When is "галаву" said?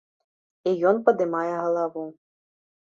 1.63-2.09